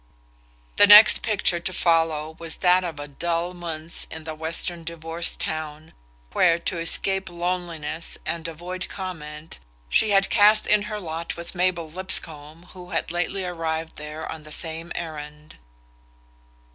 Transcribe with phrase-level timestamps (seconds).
[0.77, 5.35] The next picture to follow was that of the dull months in the western divorce
[5.35, 5.93] town,
[6.33, 9.59] where, to escape loneliness and avoid comment,
[9.89, 14.41] she had cast in her lot with Mabel Lipscomb, who had lately arrived there on
[14.41, 15.57] the same errand.